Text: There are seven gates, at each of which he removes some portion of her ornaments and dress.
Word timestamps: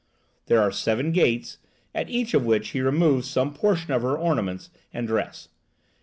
There 0.47 0.59
are 0.59 0.71
seven 0.71 1.11
gates, 1.11 1.59
at 1.93 2.09
each 2.09 2.33
of 2.33 2.43
which 2.43 2.69
he 2.69 2.81
removes 2.81 3.29
some 3.29 3.53
portion 3.53 3.93
of 3.93 4.01
her 4.01 4.17
ornaments 4.17 4.71
and 4.91 5.05
dress. 5.07 5.49